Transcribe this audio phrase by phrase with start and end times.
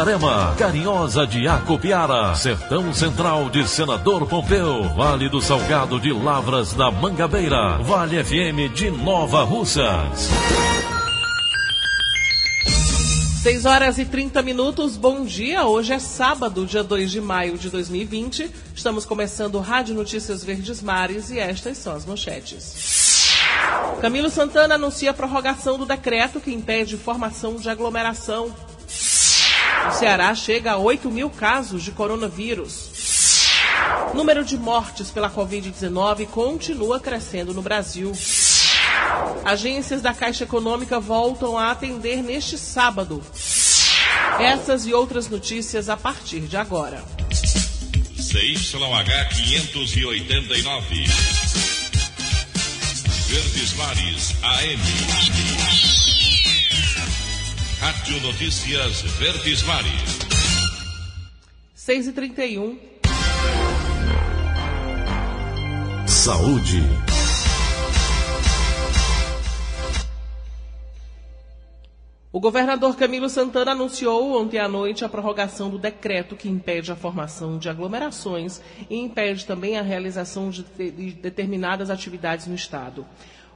[0.00, 6.90] Itarema, Carinhosa de Acopiara, Sertão Central de Senador Pompeu, Vale do Salgado de Lavras da
[6.90, 10.30] Mangabeira, Vale FM de Nova Russas.
[13.42, 15.66] 6 horas e 30 minutos, bom dia.
[15.66, 18.50] Hoje é sábado, dia 2 de maio de 2020.
[18.74, 23.36] Estamos começando Rádio Notícias Verdes Mares e estas são as manchetes.
[24.00, 28.50] Camilo Santana anuncia a prorrogação do decreto que impede formação de aglomeração
[29.88, 32.90] o Ceará chega a 8 mil casos de coronavírus.
[34.14, 38.12] Número de mortes pela Covid-19 continua crescendo no Brasil.
[39.44, 43.22] Agências da Caixa Econômica voltam a atender neste sábado.
[44.38, 47.04] Essas e outras notícias a partir de agora.
[48.16, 51.04] CYH 589.
[53.28, 56.09] Verdes Mares AM.
[57.80, 60.18] Rádio Notícias Verdes Mares.
[61.74, 62.78] 6 e 31
[66.06, 66.82] Saúde.
[72.30, 76.96] O governador Camilo Santana anunciou ontem à noite a prorrogação do decreto que impede a
[76.96, 83.06] formação de aglomerações e impede também a realização de, de determinadas atividades no Estado.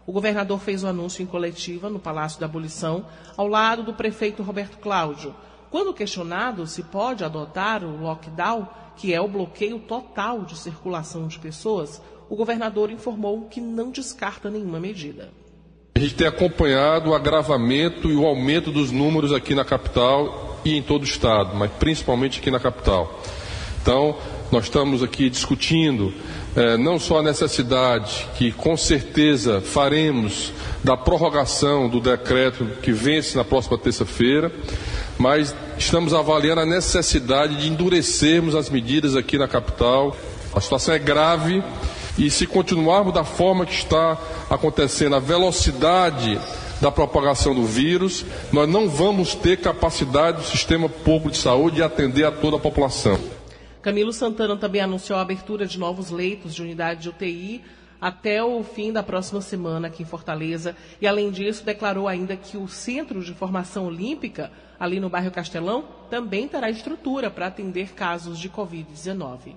[0.07, 3.07] O governador fez o anúncio em coletiva no Palácio da Abolição,
[3.37, 5.35] ao lado do prefeito Roberto Cláudio.
[5.71, 11.39] Quando questionado se pode adotar o lockdown, que é o bloqueio total de circulação de
[11.39, 15.31] pessoas, o governador informou que não descarta nenhuma medida.
[15.97, 20.77] A gente tem acompanhado o agravamento e o aumento dos números aqui na capital e
[20.77, 23.21] em todo o estado, mas principalmente aqui na capital.
[23.81, 24.17] Então,
[24.55, 26.15] nós estamos aqui discutindo
[26.55, 30.53] é, não só a necessidade, que com certeza faremos,
[30.85, 34.53] da prorrogação do decreto que vence na próxima terça-feira,
[35.19, 40.17] mas estamos avaliando a necessidade de endurecermos as medidas aqui na capital.
[40.55, 41.61] A situação é grave
[42.17, 44.17] e se continuarmos da forma que está
[44.49, 46.39] acontecendo, a velocidade
[46.81, 51.83] da propagação do vírus, nós não vamos ter capacidade do sistema público de saúde de
[51.83, 53.19] atender a toda a população.
[53.85, 57.63] Camilo Santana também anunciou a abertura de novos leitos de unidade de UTI
[58.01, 60.75] até o fim da próxima semana aqui em Fortaleza.
[61.03, 64.51] E, além disso, declarou ainda que o Centro de Formação Olímpica,
[64.81, 69.55] ali no bairro Castelão, também terá estrutura para atender casos de Covid-19.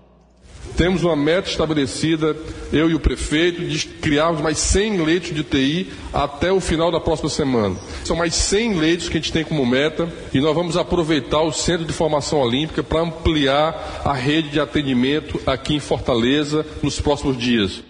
[0.77, 2.35] Temos uma meta estabelecida,
[2.71, 6.99] eu e o prefeito, de criarmos mais 100 leitos de TI até o final da
[6.99, 7.75] próxima semana.
[8.05, 11.51] São mais 100 leitos que a gente tem como meta e nós vamos aproveitar o
[11.51, 17.37] Centro de Formação Olímpica para ampliar a rede de atendimento aqui em Fortaleza nos próximos
[17.37, 17.83] dias.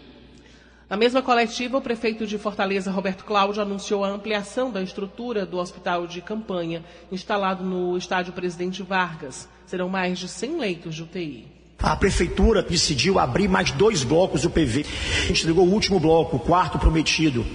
[0.89, 5.57] Na mesma coletiva, o prefeito de Fortaleza, Roberto Cláudio, anunciou a ampliação da estrutura do
[5.57, 9.49] hospital de campanha instalado no estádio Presidente Vargas.
[9.65, 11.56] Serão mais de 100 leitos de UTI.
[11.81, 14.83] A prefeitura decidiu abrir mais dois blocos do PV.
[15.23, 17.45] A gente entregou o último bloco, o quarto prometido.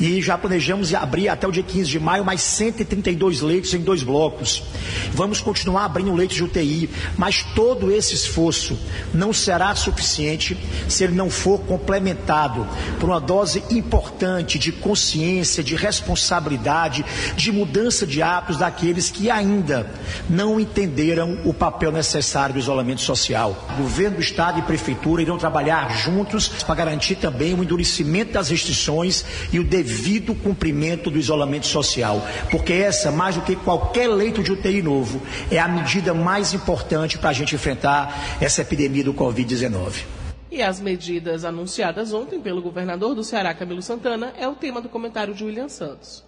[0.00, 4.02] E já planejamos abrir até o dia 15 de maio mais 132 leitos em dois
[4.02, 4.64] blocos.
[5.12, 8.76] Vamos continuar abrindo leitos de UTI, mas todo esse esforço
[9.14, 10.58] não será suficiente
[10.88, 12.66] se ele não for complementado
[12.98, 17.04] por uma dose importante de consciência, de responsabilidade,
[17.36, 19.88] de mudança de hábitos daqueles que ainda
[20.28, 23.51] não entenderam o papel necessário do isolamento social.
[23.76, 29.24] Governo do Estado e Prefeitura irão trabalhar juntos para garantir também o endurecimento das restrições
[29.52, 32.22] e o devido cumprimento do isolamento social.
[32.50, 35.20] Porque essa, mais do que qualquer leito de UTI novo,
[35.50, 40.04] é a medida mais importante para a gente enfrentar essa epidemia do Covid-19.
[40.50, 44.88] E as medidas anunciadas ontem pelo governador do Ceará, Camilo Santana, é o tema do
[44.88, 46.22] comentário de William Santos.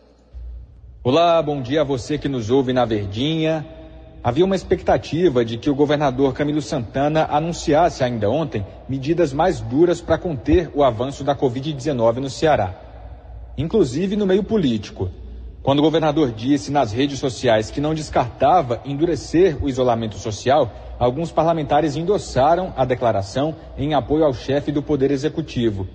[1.03, 3.84] Olá, bom dia a você que nos ouve na Verdinha.
[4.25, 10.00] Havia uma expectativa de que o governador Camilo Santana anunciasse ainda ontem medidas mais duras
[10.00, 12.75] para conter o avanço da Covid-19 no Ceará,
[13.59, 15.11] inclusive no meio político.
[15.62, 21.31] Quando o governador disse nas redes sociais que não descartava endurecer o isolamento social, alguns
[21.31, 25.87] parlamentares endossaram a declaração em apoio ao chefe do Poder Executivo.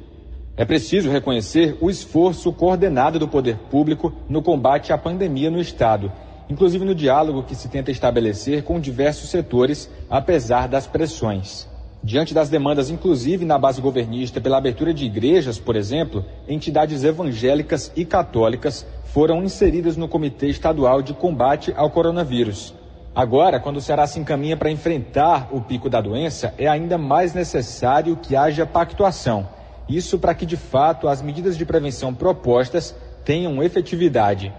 [0.55, 6.11] É preciso reconhecer o esforço coordenado do poder público no combate à pandemia no Estado,
[6.49, 11.67] inclusive no diálogo que se tenta estabelecer com diversos setores, apesar das pressões.
[12.01, 17.91] Diante das demandas, inclusive na base governista, pela abertura de igrejas, por exemplo, entidades evangélicas
[17.95, 22.73] e católicas foram inseridas no Comitê Estadual de Combate ao Coronavírus.
[23.13, 27.33] Agora, quando o Ceará se encaminha para enfrentar o pico da doença, é ainda mais
[27.33, 29.47] necessário que haja pactuação.
[29.89, 32.95] Isso para que, de fato, as medidas de prevenção propostas
[33.25, 34.53] tenham efetividade.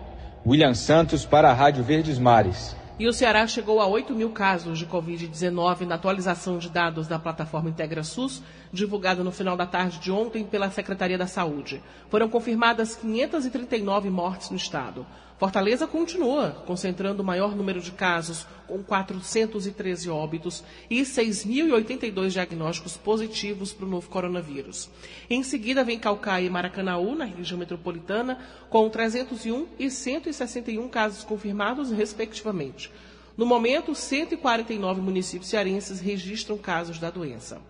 [0.47, 2.75] William Santos para a Rádio Verdes Mares.
[2.99, 7.19] E o Ceará chegou a 8 mil casos de Covid-19 na atualização de dados da
[7.19, 8.43] plataforma Integra SUS,
[8.73, 11.83] divulgada no final da tarde de ontem pela Secretaria da Saúde.
[12.09, 15.07] Foram confirmadas 539 mortes no estado.
[15.41, 23.73] Fortaleza continua concentrando o maior número de casos, com 413 óbitos e 6.082 diagnósticos positivos
[23.73, 24.91] para o novo coronavírus.
[25.31, 28.39] Em seguida, vem Calcaia e Maracanaú, na região metropolitana,
[28.69, 32.93] com 301 e 161 casos confirmados, respectivamente.
[33.35, 37.63] No momento, 149 municípios cearenses registram casos da doença.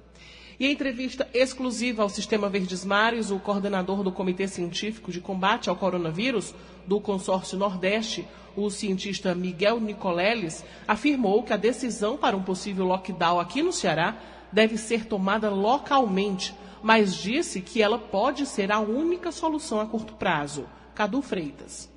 [0.61, 5.71] E em entrevista exclusiva ao Sistema Verdes Mares, o coordenador do Comitê Científico de Combate
[5.71, 6.55] ao Coronavírus
[6.87, 13.41] do Consórcio Nordeste, o cientista Miguel Nicoleles, afirmou que a decisão para um possível lockdown
[13.41, 14.19] aqui no Ceará
[14.53, 20.13] deve ser tomada localmente, mas disse que ela pode ser a única solução a curto
[20.13, 20.67] prazo.
[20.95, 21.89] Cadu Freitas.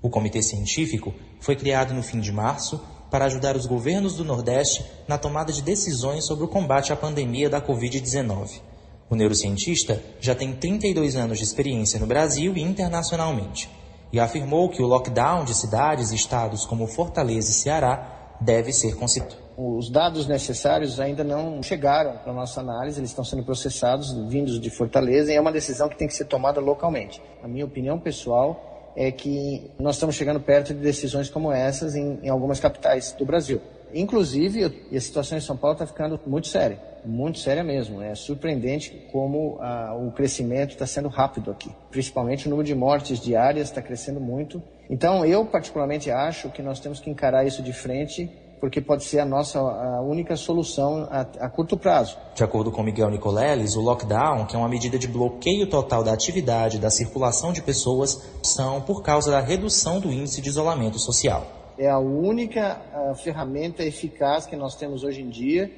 [0.00, 2.80] O comitê científico foi criado no fim de março
[3.16, 7.48] para ajudar os governos do Nordeste na tomada de decisões sobre o combate à pandemia
[7.48, 8.60] da Covid-19.
[9.08, 13.70] O neurocientista já tem 32 anos de experiência no Brasil e internacionalmente
[14.12, 18.94] e afirmou que o lockdown de cidades e estados como Fortaleza e Ceará deve ser
[18.96, 19.38] considerado.
[19.56, 24.68] Os dados necessários ainda não chegaram para nossa análise, eles estão sendo processados, vindos de
[24.68, 27.22] Fortaleza, e é uma decisão que tem que ser tomada localmente.
[27.42, 32.18] A minha opinião pessoal é que nós estamos chegando perto de decisões como essas em,
[32.22, 33.60] em algumas capitais do Brasil.
[33.94, 38.02] Inclusive, a situação em São Paulo está ficando muito séria, muito séria mesmo.
[38.02, 41.70] É surpreendente como ah, o crescimento está sendo rápido aqui.
[41.90, 44.62] Principalmente o número de mortes diárias está crescendo muito.
[44.90, 48.30] Então, eu particularmente acho que nós temos que encarar isso de frente
[48.60, 52.16] porque pode ser a nossa a única solução a, a, curto prazo.
[52.34, 56.12] De acordo com Miguel Nicoleles, o lockdown, que é uma medida de bloqueio total da
[56.12, 61.46] atividade da circulação de pessoas, são por causa da redução do índice de isolamento social.
[61.78, 62.80] É a única
[63.10, 65.70] a ferramenta eficaz que nós temos hoje em dia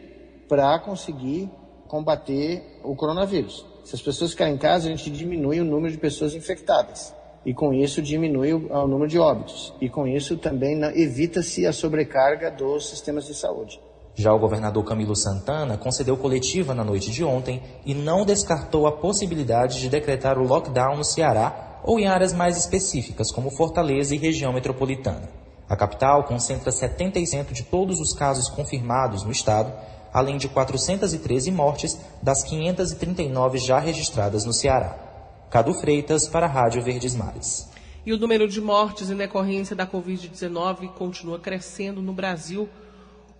[0.49, 1.51] para conseguir
[1.89, 3.67] combater o coronavírus.
[3.85, 7.55] Se as pessoas ficarem em casa, a gente diminui o número de pessoas infectadas e
[7.55, 12.50] com isso diminui o, o número de óbitos e com isso também evita-se a sobrecarga
[12.50, 13.81] dos sistemas de saúde.
[14.14, 18.93] Já o governador Camilo Santana concedeu coletiva na noite de ontem e não descartou a
[18.93, 24.19] possibilidade de decretar o lockdown no Ceará ou em áreas mais específicas, como Fortaleza e
[24.19, 25.29] região metropolitana.
[25.69, 29.72] A capital concentra 70% de todos os casos confirmados no estado,
[30.13, 35.07] além de 413 mortes das 539 já registradas no Ceará.
[35.50, 37.70] Cadu Freitas para a Rádio Verdes Mares.
[38.05, 42.69] E o número de mortes em decorrência da Covid-19 continua crescendo no Brasil.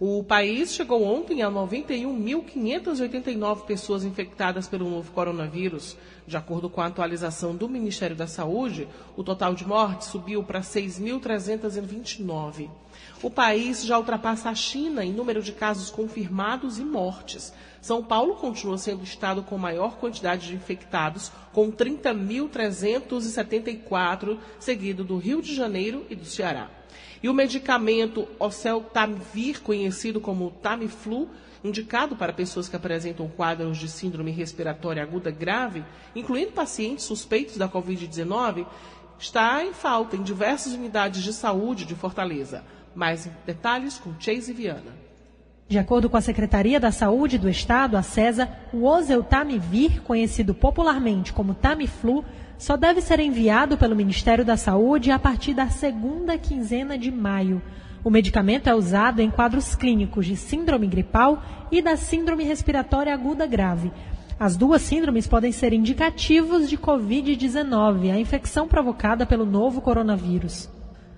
[0.01, 5.97] O país chegou ontem a 91.589 pessoas infectadas pelo novo coronavírus.
[6.25, 8.87] De acordo com a atualização do Ministério da Saúde,
[9.17, 12.71] o total de mortes subiu para 6.329.
[13.21, 17.53] O país já ultrapassa a China em número de casos confirmados e mortes.
[17.81, 25.19] São Paulo continua sendo o estado com maior quantidade de infectados, com 30.374, seguido do
[25.19, 26.78] Rio de Janeiro e do Ceará.
[27.23, 31.29] E o medicamento Oseltamivir, conhecido como Tamiflu,
[31.63, 35.85] indicado para pessoas que apresentam quadros de síndrome respiratória aguda grave,
[36.15, 38.67] incluindo pacientes suspeitos da Covid-19,
[39.19, 42.65] está em falta em diversas unidades de saúde de Fortaleza.
[42.95, 45.09] Mais detalhes com Chase Viana.
[45.69, 51.31] De acordo com a Secretaria da Saúde do Estado, a CESA, o oseltamivir, conhecido popularmente
[51.31, 52.25] como Tamiflu,
[52.59, 57.63] só deve ser enviado pelo Ministério da Saúde a partir da segunda quinzena de maio.
[58.03, 63.47] O medicamento é usado em quadros clínicos de síndrome gripal e da síndrome respiratória aguda
[63.47, 63.93] grave.
[64.41, 70.69] As duas síndromes podem ser indicativos de Covid-19, a infecção provocada pelo novo coronavírus.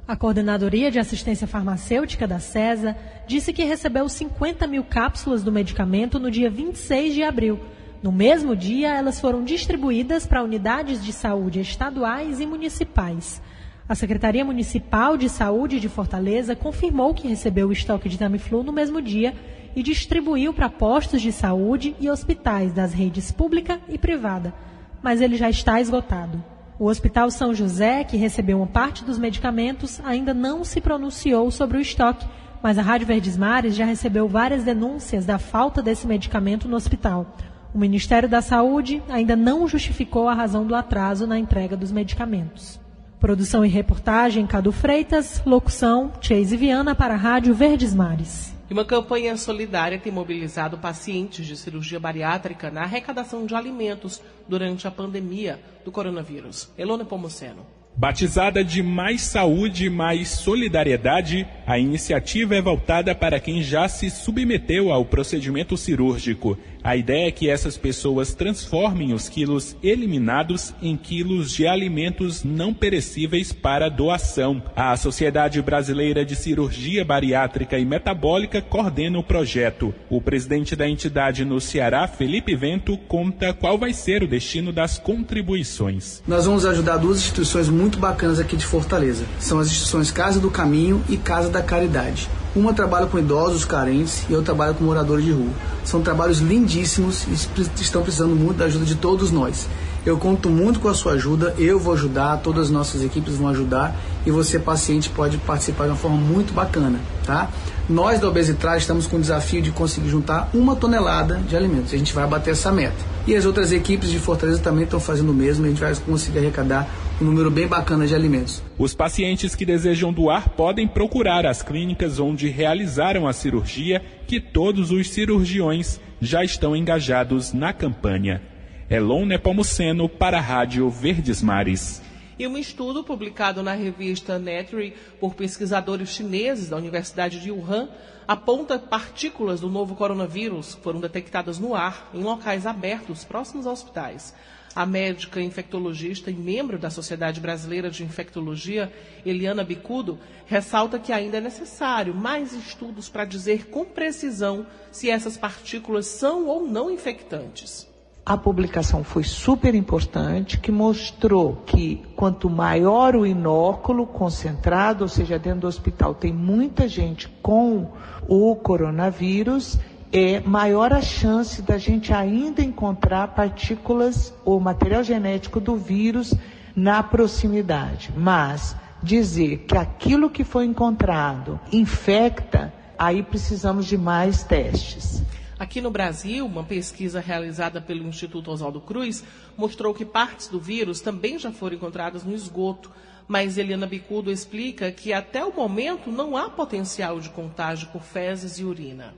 [0.09, 2.97] A Coordenadoria de Assistência Farmacêutica da CESA
[3.29, 7.61] disse que recebeu 50 mil cápsulas do medicamento no dia 26 de abril.
[8.03, 13.43] No mesmo dia, elas foram distribuídas para unidades de saúde estaduais e municipais.
[13.87, 18.73] A Secretaria Municipal de Saúde de Fortaleza confirmou que recebeu o estoque de Tamiflu no
[18.73, 19.35] mesmo dia
[19.77, 24.55] e distribuiu para postos de saúde e hospitais das redes pública e privada,
[25.03, 26.43] mas ele já está esgotado.
[26.79, 31.77] O Hospital São José, que recebeu uma parte dos medicamentos, ainda não se pronunciou sobre
[31.77, 32.27] o estoque,
[32.63, 37.27] mas a Rádio Verdes Mares já recebeu várias denúncias da falta desse medicamento no hospital.
[37.73, 42.81] O Ministério da Saúde ainda não justificou a razão do atraso na entrega dos medicamentos.
[43.21, 48.53] Produção e reportagem Cadu Freitas, locução Chase Viana para a Rádio Verdes Mares.
[48.69, 54.89] E uma campanha solidária tem mobilizado pacientes de cirurgia bariátrica na arrecadação de alimentos durante
[54.89, 56.71] a pandemia do coronavírus.
[56.77, 57.67] Elona Pomoceno.
[57.97, 64.91] Batizada de Mais Saúde, Mais Solidariedade, a iniciativa é voltada para quem já se submeteu
[64.91, 66.57] ao procedimento cirúrgico.
[66.83, 72.73] A ideia é que essas pessoas transformem os quilos eliminados em quilos de alimentos não
[72.73, 74.63] perecíveis para doação.
[74.75, 79.95] A Sociedade Brasileira de Cirurgia Bariátrica e Metabólica coordena o projeto.
[80.09, 84.99] O presidente da entidade no Ceará, Felipe Vento, conta qual vai ser o destino das
[84.99, 86.23] contribuições.
[86.27, 89.25] Nós vamos ajudar duas instituições muito bacanas aqui de Fortaleza.
[89.39, 92.27] São as instituições Casa do Caminho e Casa da Caridade.
[92.57, 95.51] Uma trabalha com idosos carentes e outra trabalha com moradores de rua.
[95.85, 99.69] São trabalhos lindíssimos e estão precisando muito da ajuda de todos nós.
[100.05, 103.49] Eu conto muito com a sua ajuda, eu vou ajudar, todas as nossas equipes vão
[103.49, 107.51] ajudar e você, paciente, pode participar de uma forma muito bacana, tá?
[107.89, 111.93] Nós da Obesitrade estamos com o desafio de conseguir juntar uma tonelada de alimentos.
[111.93, 112.95] A gente vai bater essa meta.
[113.27, 115.67] E as outras equipes de Fortaleza também estão fazendo o mesmo.
[115.67, 116.89] A gente vai conseguir arrecadar
[117.21, 118.63] um número bem bacana de alimentos.
[118.79, 124.91] Os pacientes que desejam doar podem procurar as clínicas onde realizaram a cirurgia, que todos
[124.91, 128.41] os cirurgiões já estão engajados na campanha.
[128.89, 132.03] Elon Nepomuceno para a Rádio Verdes Mares.
[132.39, 137.91] E um estudo publicado na revista Nature por pesquisadores chineses da Universidade de Wuhan
[138.27, 143.71] aponta partículas do novo coronavírus que foram detectadas no ar em locais abertos próximos a
[143.71, 144.35] hospitais.
[144.75, 148.93] A médica infectologista e membro da Sociedade Brasileira de Infectologia,
[149.27, 155.37] Eliana Bicudo, ressalta que ainda é necessário mais estudos para dizer com precisão se essas
[155.37, 157.91] partículas são ou não infectantes.
[158.25, 165.37] A publicação foi super importante, que mostrou que quanto maior o inóculo concentrado, ou seja,
[165.37, 167.91] dentro do hospital tem muita gente com
[168.29, 169.79] o coronavírus,
[170.13, 176.35] é maior a chance da gente ainda encontrar partículas ou material genético do vírus
[176.75, 178.11] na proximidade.
[178.17, 185.23] Mas dizer que aquilo que foi encontrado infecta, aí precisamos de mais testes.
[185.57, 189.23] Aqui no Brasil, uma pesquisa realizada pelo Instituto Oswaldo Cruz
[189.57, 192.91] mostrou que partes do vírus também já foram encontradas no esgoto.
[193.29, 198.59] Mas Eliana Bicudo explica que até o momento não há potencial de contágio por fezes
[198.59, 199.15] e urina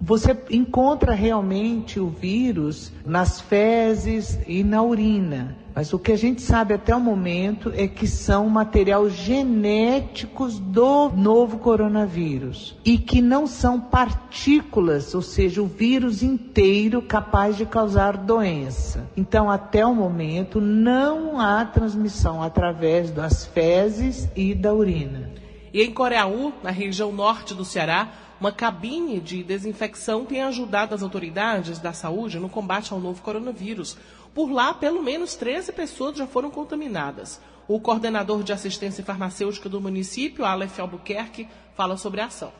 [0.00, 5.56] você encontra realmente o vírus nas fezes e na urina.
[5.74, 11.08] Mas o que a gente sabe até o momento é que são material genéticos do
[11.10, 18.16] novo coronavírus e que não são partículas, ou seja, o vírus inteiro capaz de causar
[18.16, 19.08] doença.
[19.16, 25.30] Então, até o momento, não há transmissão através das fezes e da urina.
[25.72, 28.08] E em Coreaú, na região norte do Ceará,
[28.40, 33.96] uma cabine de desinfecção tem ajudado as autoridades da saúde no combate ao novo coronavírus.
[34.32, 37.40] Por lá, pelo menos 13 pessoas já foram contaminadas.
[37.66, 42.52] O coordenador de assistência farmacêutica do município, Aleph Albuquerque, fala sobre a ação.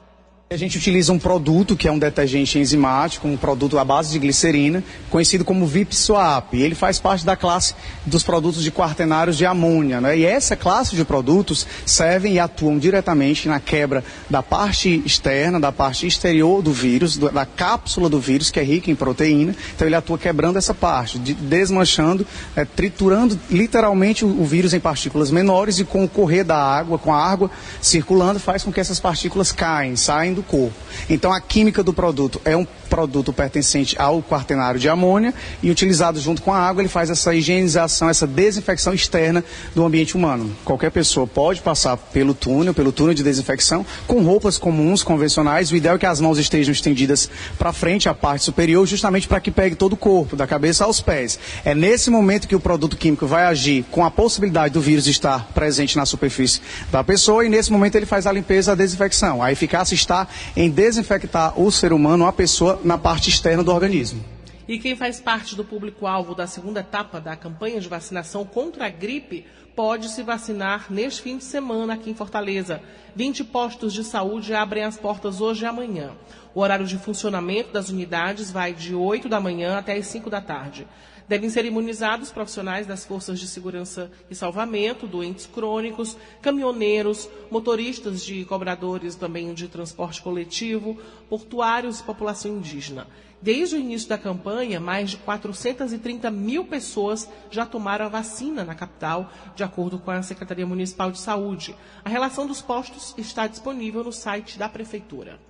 [0.50, 4.19] A gente utiliza um produto que é um detergente enzimático, um produto à base de
[4.19, 6.55] glicerina, conhecido como VIP Swap.
[6.55, 7.75] Ele faz parte da classe
[8.07, 10.00] dos produtos de quaternários de amônia.
[10.00, 10.21] Né?
[10.21, 15.71] E essa classe de produtos servem e atuam diretamente na quebra da parte externa, da
[15.71, 19.55] parte exterior do vírus, da cápsula do vírus, que é rica em proteína.
[19.76, 22.26] Então ele atua quebrando essa parte, desmanchando,
[22.57, 26.99] é, triturando literalmente o, o vírus em partículas menores e com o correr da água,
[26.99, 27.50] com a água
[27.83, 30.75] circulando, faz com que essas partículas caem, saem do corpo.
[31.11, 36.18] Então a química do produto é um produto pertencente ao quaternário de amônia e utilizado
[36.18, 40.50] junto com a água, ele faz essa higienização, essa desinfecção externa do ambiente humano.
[40.64, 45.71] Qualquer pessoa pode passar pelo túnel, pelo túnel de desinfecção, com roupas comuns, convencionais.
[45.71, 47.28] O ideal é que as mãos estejam estendidas
[47.59, 51.00] para frente, a parte superior, justamente para que pegue todo o corpo, da cabeça aos
[51.00, 51.38] pés.
[51.64, 55.49] É nesse momento que o produto químico vai agir com a possibilidade do vírus estar
[55.52, 59.42] presente na superfície da pessoa e nesse momento ele faz a limpeza, a desinfecção.
[59.42, 64.25] A eficácia está em desinfectar o ser humano, a pessoa, na parte externa do organismo.
[64.68, 68.90] E quem faz parte do público-alvo da segunda etapa da campanha de vacinação contra a
[68.90, 72.82] gripe pode se vacinar neste fim de semana aqui em Fortaleza.
[73.14, 76.11] 20 postos de saúde abrem as portas hoje e amanhã.
[76.54, 80.40] O horário de funcionamento das unidades vai de 8 da manhã até as 5 da
[80.40, 80.87] tarde.
[81.28, 88.47] Devem ser imunizados profissionais das forças de segurança e salvamento, doentes crônicos, caminhoneiros, motoristas de
[88.47, 93.06] cobradores também de transporte coletivo, portuários e população indígena.
[93.42, 98.75] Desde o início da campanha, mais de 430 mil pessoas já tomaram a vacina na
[98.75, 101.76] capital, de acordo com a Secretaria Municipal de Saúde.
[102.02, 105.48] A relação dos postos está disponível no site da Prefeitura.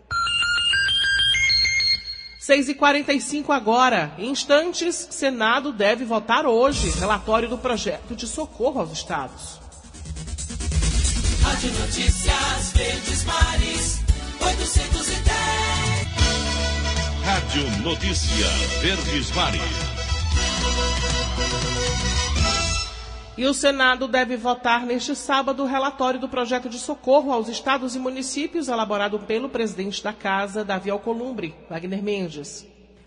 [2.48, 4.14] 6h45 agora.
[4.16, 9.60] Em instantes, Senado deve votar hoje relatório do projeto de socorro aos estados.
[11.42, 14.00] Rádio Notícias Verdes Mares,
[14.40, 15.28] 810.
[17.24, 18.46] Rádio Notícia
[18.80, 19.97] Verdes Mares.
[23.38, 27.94] E o Senado deve votar neste sábado o relatório do projeto de socorro aos estados
[27.94, 32.66] e municípios elaborado pelo presidente da Casa, Davi Alcolumbre, Wagner Mendes.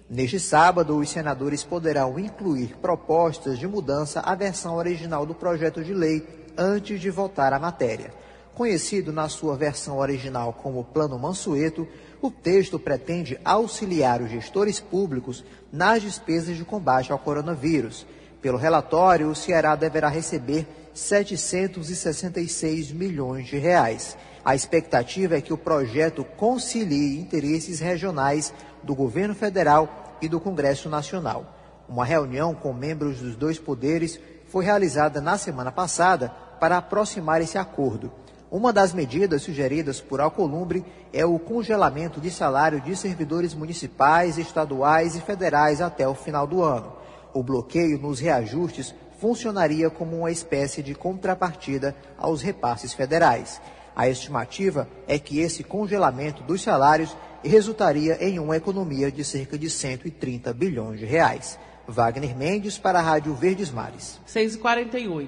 [0.10, 5.94] Neste sábado, os senadores poderão incluir propostas de mudança à versão original do projeto de
[5.94, 6.26] lei
[6.58, 8.14] antes de votar a matéria.
[8.56, 11.86] Conhecido na sua versão original como Plano Mansueto,
[12.22, 18.06] o texto pretende auxiliar os gestores públicos nas despesas de combate ao coronavírus
[18.42, 24.18] pelo relatório, o Ceará deverá receber 766 milhões de reais.
[24.44, 30.90] A expectativa é que o projeto concilie interesses regionais do governo federal e do Congresso
[30.90, 31.56] Nacional.
[31.88, 36.30] Uma reunião com membros dos dois poderes foi realizada na semana passada
[36.60, 38.12] para aproximar esse acordo.
[38.50, 45.16] Uma das medidas sugeridas por Alcolumbre é o congelamento de salário de servidores municipais, estaduais
[45.16, 47.01] e federais até o final do ano.
[47.34, 53.62] O bloqueio nos reajustes funcionaria como uma espécie de contrapartida aos repasses federais.
[53.96, 59.70] A estimativa é que esse congelamento dos salários resultaria em uma economia de cerca de
[59.70, 61.60] 130 bilhões de reais.
[61.88, 64.20] Wagner Mendes para a Rádio Verdes Mares.
[64.28, 65.28] 6h48.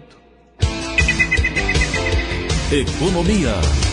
[2.71, 3.92] Economia.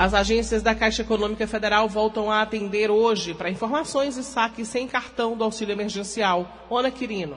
[0.00, 4.88] As agências da Caixa Econômica Federal voltam a atender hoje para informações e saques sem
[4.88, 6.66] cartão do auxílio emergencial.
[6.70, 7.36] Ona Quirino.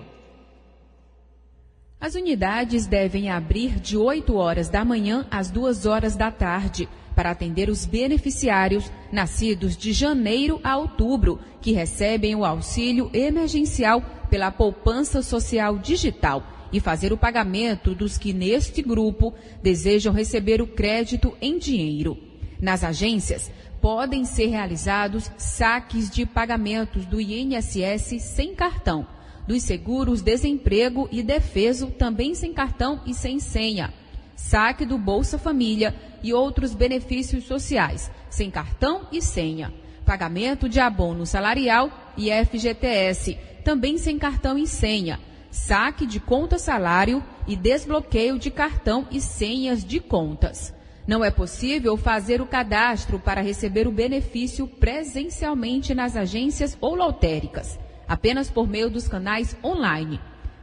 [1.99, 7.31] As unidades devem abrir de 8 horas da manhã às 2 horas da tarde para
[7.31, 15.21] atender os beneficiários nascidos de janeiro a outubro, que recebem o auxílio emergencial pela poupança
[15.21, 21.57] social digital e fazer o pagamento dos que neste grupo desejam receber o crédito em
[21.59, 22.31] dinheiro.
[22.63, 29.05] Nas agências, podem ser realizados saques de pagamentos do INSS sem cartão,
[29.45, 33.93] dos seguros desemprego e defeso também sem cartão e sem senha,
[34.37, 39.73] saque do Bolsa Família e outros benefícios sociais, sem cartão e senha,
[40.05, 45.19] pagamento de abono salarial e FGTS, também sem cartão e senha,
[45.51, 50.73] saque de conta salário e desbloqueio de cartão e senhas de contas.
[51.05, 57.77] Não é possível fazer o cadastro para receber o benefício presencialmente nas agências ou lotéricas,
[58.07, 60.19] apenas por meio dos canais online.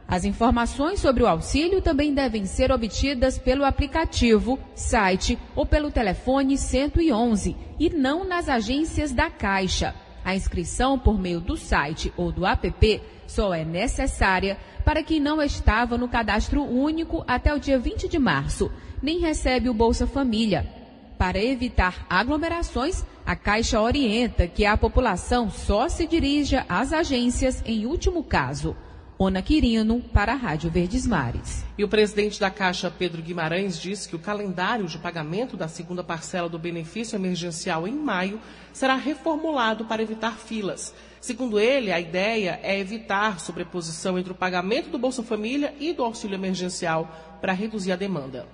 [0.07, 6.57] As informações sobre o auxílio também devem ser obtidas pelo aplicativo, site ou pelo telefone
[6.57, 9.93] 111 e não nas agências da Caixa.
[10.23, 15.41] A inscrição por meio do site ou do app só é necessária para quem não
[15.41, 20.69] estava no cadastro único até o dia 20 de março nem recebe o Bolsa Família.
[21.17, 27.85] Para evitar aglomerações, a Caixa orienta que a população só se dirija às agências em
[27.85, 28.75] último caso.
[29.23, 31.63] Ona Quirino, para a Rádio Verdes Mares.
[31.77, 36.03] E o presidente da Caixa, Pedro Guimarães, disse que o calendário de pagamento da segunda
[36.03, 38.41] parcela do benefício emergencial em maio
[38.73, 40.91] será reformulado para evitar filas.
[41.19, 46.03] Segundo ele, a ideia é evitar sobreposição entre o pagamento do Bolsa Família e do
[46.03, 48.47] auxílio emergencial para reduzir a demanda.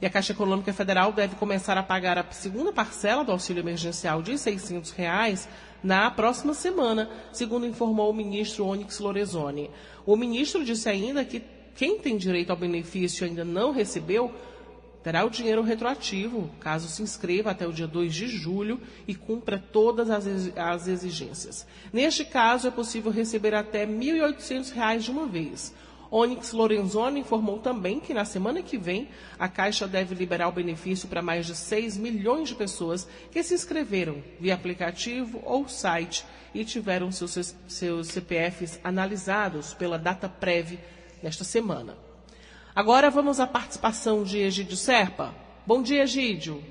[0.00, 4.22] E a Caixa Econômica Federal deve começar a pagar a segunda parcela do auxílio emergencial
[4.22, 5.46] de 600 reais
[5.84, 9.70] na próxima semana, segundo informou o ministro Onyx Lorenzoni.
[10.06, 11.42] O ministro disse ainda que
[11.76, 14.32] quem tem direito ao benefício e ainda não recebeu
[15.02, 19.58] terá o dinheiro retroativo, caso se inscreva até o dia 2 de julho e cumpra
[19.58, 21.66] todas as exigências.
[21.92, 25.74] Neste caso, é possível receber até R$ 1.800 de uma vez.
[26.10, 31.08] Onyx Lorenzoni informou também que na semana que vem a Caixa deve liberar o benefício
[31.08, 36.64] para mais de 6 milhões de pessoas que se inscreveram via aplicativo ou site e
[36.64, 40.78] tiveram seus, seus CPFs analisados pela data prévia
[41.22, 41.96] nesta semana.
[42.74, 45.34] Agora vamos à participação de Egídio Serpa.
[45.66, 46.62] Bom dia, Egídio.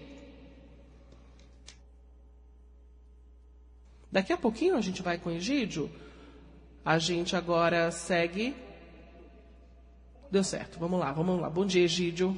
[4.12, 5.90] Daqui a pouquinho a gente vai com Egídio.
[6.86, 8.54] A gente agora segue.
[10.34, 11.48] Deu certo, vamos lá, vamos lá.
[11.48, 12.36] Bom dia, Egídio.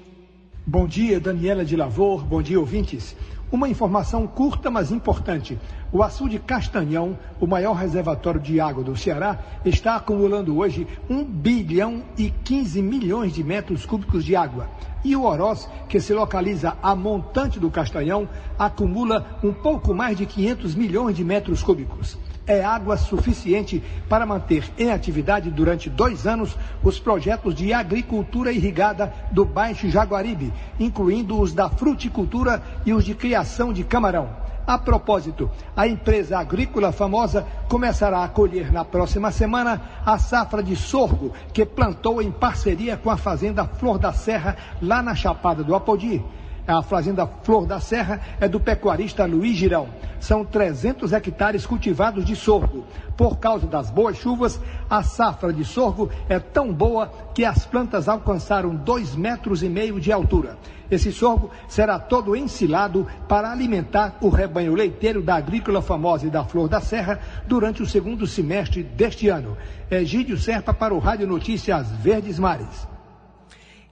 [0.67, 2.25] Bom dia, Daniela de Lavor.
[2.25, 3.15] Bom dia, ouvintes.
[3.49, 5.58] Uma informação curta, mas importante.
[5.93, 12.03] O açude Castanhão, o maior reservatório de água do Ceará, está acumulando hoje 1 bilhão
[12.17, 14.69] e 15 milhões de metros cúbicos de água.
[15.01, 18.27] E o Oroz, que se localiza a montante do Castanhão,
[18.60, 24.71] acumula um pouco mais de 500 milhões de metros cúbicos é água suficiente para manter
[24.77, 31.53] em atividade durante dois anos os projetos de agricultura irrigada do Baixo Jaguaribe, incluindo os
[31.53, 34.45] da fruticultura e os de criação de camarão.
[34.67, 40.75] A propósito, a empresa agrícola famosa começará a colher na próxima semana a safra de
[40.75, 45.75] sorgo que plantou em parceria com a fazenda Flor da Serra, lá na Chapada do
[45.75, 46.23] Apodi.
[46.67, 49.88] A fazenda Flor da Serra é do pecuarista Luiz Girão.
[50.19, 52.86] São 300 hectares cultivados de sorgo.
[53.15, 58.10] Por causa das boas chuvas, a safra de sorgo é tão boa que as plantas
[58.10, 60.58] alcançaram dois metros e meio de altura.
[60.89, 66.43] Esse sorgo será todo ensilado para alimentar o rebanho leiteiro da agrícola famosa e da
[66.43, 69.56] Flor da Serra durante o segundo semestre deste ano.
[69.89, 72.94] Egídio Serpa para o Rádio Notícias Verdes Mares.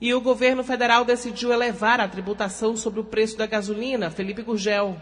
[0.04, 4.12] E o governo federal decidiu elevar a tributação sobre o preço da gasolina.
[4.12, 4.98] Felipe Gurgel.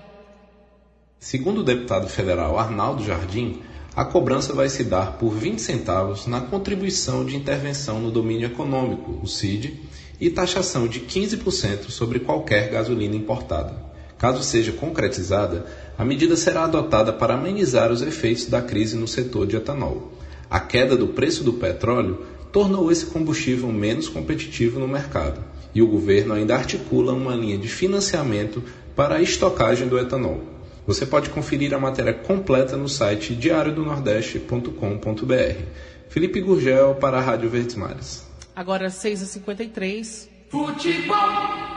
[1.20, 3.64] Segundo o deputado federal Arnaldo Jardim,
[3.96, 9.20] a cobrança vai se dar por 20 centavos na contribuição de intervenção no domínio econômico,
[9.24, 9.82] o CID,
[10.20, 13.74] e taxação de 15% sobre qualquer gasolina importada.
[14.20, 15.66] Caso seja concretizada,
[15.98, 20.12] a medida será adotada para amenizar os efeitos da crise no setor de etanol.
[20.48, 25.88] A queda do preço do petróleo tornou esse combustível menos competitivo no mercado, e o
[25.88, 28.64] governo ainda articula uma linha de financiamento
[28.96, 30.42] para a estocagem do etanol.
[30.86, 35.64] Você pode conferir a matéria completa no site diariodonordeste.com.br.
[36.10, 38.28] Felipe Gurgel para a Rádio Verdes Mares.
[38.56, 40.28] Agora 6h53.
[40.50, 41.72] Futebol!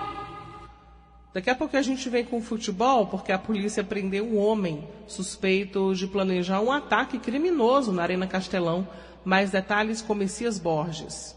[1.33, 5.95] Daqui a pouco a gente vem com futebol, porque a polícia prendeu um homem suspeito
[5.95, 8.87] de planejar um ataque criminoso na Arena Castelão
[9.25, 11.37] mais detalhes com Messias Borges.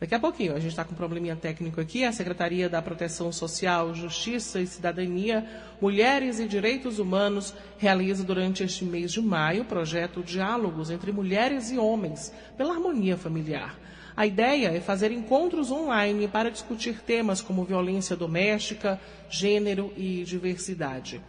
[0.00, 2.04] Daqui a pouquinho, a gente está com um probleminha técnico aqui.
[2.04, 5.44] A Secretaria da Proteção Social, Justiça e Cidadania,
[5.80, 11.72] Mulheres e Direitos Humanos realiza durante este mês de maio o projeto Diálogos entre Mulheres
[11.72, 13.76] e Homens pela Harmonia Familiar.
[14.16, 21.20] A ideia é fazer encontros online para discutir temas como violência doméstica, gênero e diversidade.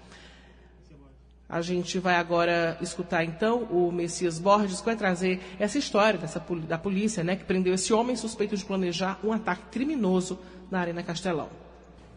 [1.50, 6.40] A gente vai agora escutar então o Messias Borges, que vai trazer essa história dessa,
[6.68, 10.38] da polícia, né, que prendeu esse homem suspeito de planejar um ataque criminoso
[10.70, 11.50] na Arena Castelão.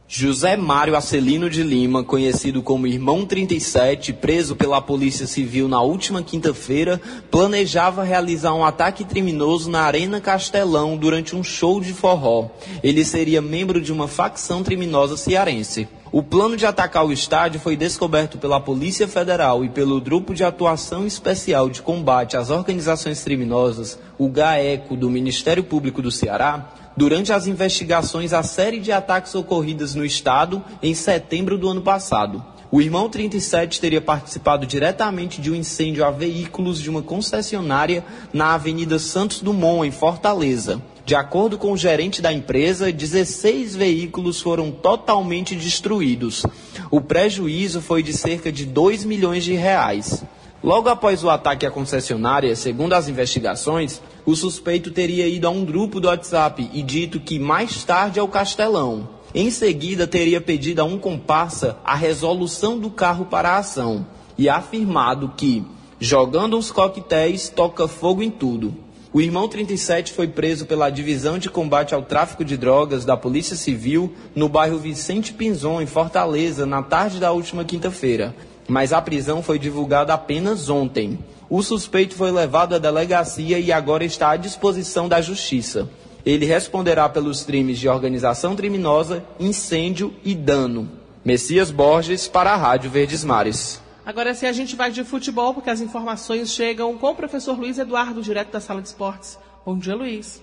[0.06, 6.22] José Mário Acelino de Lima, conhecido como Irmão 37, preso pela Polícia Civil na última
[6.22, 12.50] quinta-feira, planejava realizar um ataque criminoso na Arena Castelão durante um show de forró.
[12.82, 15.88] Ele seria membro de uma facção criminosa cearense.
[16.12, 20.44] O plano de atacar o estádio foi descoberto pela Polícia Federal e pelo Grupo de
[20.44, 27.32] Atuação Especial de Combate às Organizações Criminosas, o GAECO, do Ministério Público do Ceará, durante
[27.32, 32.44] as investigações à série de ataques ocorridas no estado em setembro do ano passado.
[32.70, 38.52] O irmão 37 teria participado diretamente de um incêndio a veículos de uma concessionária na
[38.52, 40.78] Avenida Santos Dumont, em Fortaleza.
[41.04, 46.46] De acordo com o gerente da empresa, 16 veículos foram totalmente destruídos.
[46.90, 50.24] O prejuízo foi de cerca de 2 milhões de reais.
[50.62, 55.64] Logo após o ataque à concessionária, segundo as investigações, o suspeito teria ido a um
[55.64, 59.08] grupo do WhatsApp e dito que mais tarde ao Castelão.
[59.34, 64.06] Em seguida, teria pedido a um comparsa a resolução do carro para a ação.
[64.38, 65.64] e afirmado que,
[66.00, 68.74] jogando uns coquetéis, toca fogo em tudo.
[69.14, 73.54] O irmão 37 foi preso pela Divisão de Combate ao Tráfico de Drogas da Polícia
[73.54, 78.34] Civil no bairro Vicente Pinzon, em Fortaleza, na tarde da última quinta-feira.
[78.66, 81.18] Mas a prisão foi divulgada apenas ontem.
[81.50, 85.90] O suspeito foi levado à delegacia e agora está à disposição da Justiça.
[86.24, 90.88] Ele responderá pelos crimes de organização criminosa, incêndio e dano.
[91.22, 93.81] Messias Borges para a Rádio Verdes Mares.
[94.04, 97.78] Agora sim a gente vai de futebol, porque as informações chegam com o professor Luiz
[97.78, 99.38] Eduardo, direto da Sala de Esportes.
[99.64, 100.42] Bom dia, Luiz.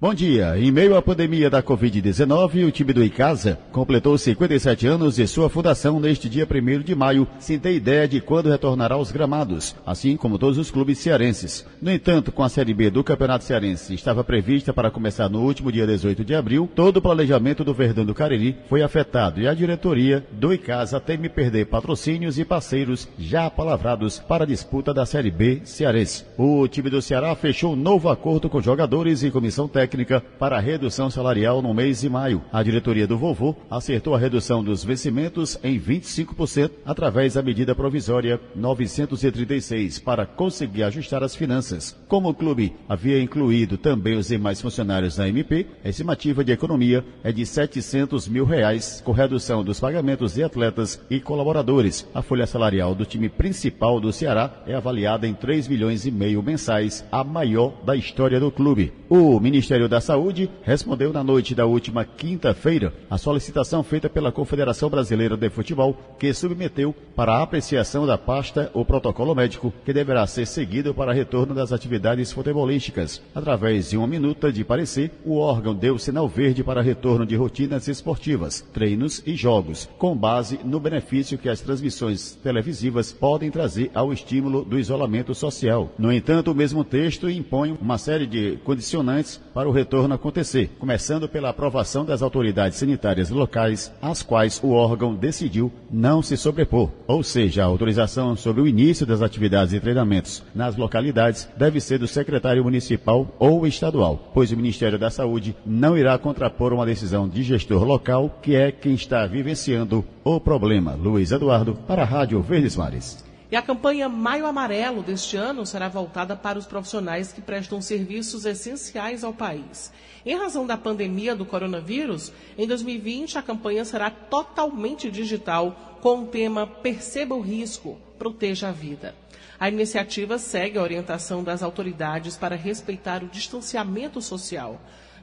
[0.00, 0.58] Bom dia.
[0.58, 5.50] Em meio à pandemia da Covid-19, o time do Icasa completou 57 anos de sua
[5.50, 10.16] fundação neste dia 1 de maio, sem ter ideia de quando retornará aos gramados, assim
[10.16, 11.66] como todos os clubes cearenses.
[11.82, 15.70] No entanto, com a Série B do Campeonato Cearense estava prevista para começar no último
[15.70, 19.52] dia 18 de abril, todo o planejamento do Verdão do Cariri foi afetado e a
[19.52, 25.30] diretoria do Icasa teme perder patrocínios e parceiros já apalavrados para a disputa da Série
[25.30, 26.24] B cearense.
[26.38, 30.60] O time do Ceará fechou um novo acordo com jogadores e comissão técnica técnica para
[30.60, 32.42] redução salarial no mês de maio.
[32.52, 38.40] A diretoria do Vovô acertou a redução dos vencimentos em 25% através da medida provisória
[38.54, 41.98] 936 para conseguir ajustar as finanças.
[42.06, 47.04] Como o clube havia incluído também os demais funcionários da MP, a estimativa de economia
[47.24, 52.06] é de 700 mil reais, com redução dos pagamentos de atletas e colaboradores.
[52.14, 56.42] A folha salarial do time principal do Ceará é avaliada em 3 milhões e meio
[56.42, 58.92] mensais, a maior da história do clube.
[59.08, 64.32] O Ministério Ministério da Saúde respondeu na noite da última quinta-feira a solicitação feita pela
[64.32, 69.92] Confederação Brasileira de Futebol, que submeteu para a apreciação da pasta o protocolo médico que
[69.92, 73.22] deverá ser seguido para retorno das atividades futebolísticas.
[73.34, 77.88] Através de uma minuta de parecer, o órgão deu sinal verde para retorno de rotinas
[77.88, 84.12] esportivas, treinos e jogos, com base no benefício que as transmissões televisivas podem trazer ao
[84.12, 85.90] estímulo do isolamento social.
[85.98, 91.28] No entanto, o mesmo texto impõe uma série de condicionantes para o retorno acontecer, começando
[91.28, 96.90] pela aprovação das autoridades sanitárias locais, às quais o órgão decidiu não se sobrepor.
[97.06, 101.98] Ou seja, a autorização sobre o início das atividades e treinamentos nas localidades deve ser
[101.98, 107.28] do secretário municipal ou estadual, pois o Ministério da Saúde não irá contrapor uma decisão
[107.28, 110.94] de gestor local, que é quem está vivenciando o problema.
[110.94, 113.29] Luiz Eduardo, para a Rádio Verdes Mares.
[113.50, 118.44] E a campanha Maio Amarelo deste ano será voltada para os profissionais que prestam serviços
[118.44, 119.92] essenciais ao país.
[120.24, 126.26] Em razão da pandemia do coronavírus, em 2020 a campanha será totalmente digital, com o
[126.28, 129.16] tema Perceba o Risco, Proteja a Vida.
[129.58, 134.80] A iniciativa segue a orientação das autoridades para respeitar o distanciamento social.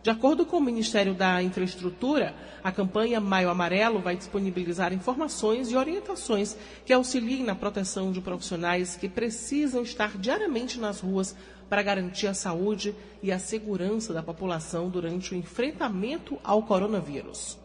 [0.08, 5.76] De acordo com o Ministério da Infraestrutura, a campanha Maio Amarelo vai disponibilizar informações e
[5.76, 11.36] orientações que auxiliem na proteção de profissionais que precisam estar diariamente nas ruas
[11.68, 17.60] para garantir a saúde e a segurança da população durante o enfrentamento ao coronavírus.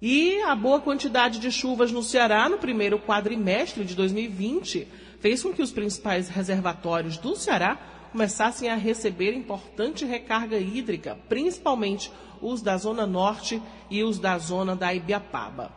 [0.00, 4.88] E a boa quantidade de chuvas no Ceará no primeiro quadrimestre de 2020
[5.20, 12.12] fez com que os principais reservatórios do Ceará começassem a receber importante recarga hídrica, principalmente
[12.42, 15.72] os da Zona Norte e os da Zona da Ibiapaba.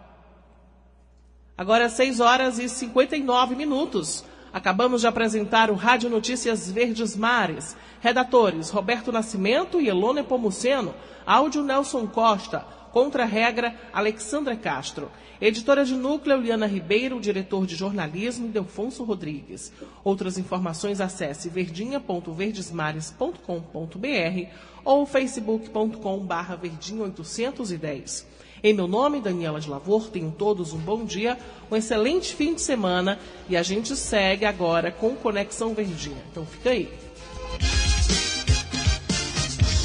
[1.58, 4.26] Agora 6 horas e 59 minutos.
[4.52, 7.78] Acabamos de apresentar o Rádio Notícias Verdes Mares.
[8.02, 10.93] Redatores Roberto Nascimento e Elone Pomuceno.
[11.26, 12.65] Áudio Nelson Costa.
[12.95, 15.12] Contra-regra, Alexandra Castro.
[15.41, 17.19] Editora de núcleo, Liana Ribeiro.
[17.19, 19.73] Diretor de jornalismo, Delfonso Rodrigues.
[20.01, 24.49] Outras informações, acesse verdinha.verdesmares.com.br
[24.86, 28.25] ou facebook.com barra verdinha810.
[28.63, 31.38] Em meu nome, Daniela de Lavor, tenham todos um bom dia,
[31.69, 36.23] um excelente fim de semana e a gente segue agora com Conexão Verdinha.
[36.31, 36.89] Então fica aí.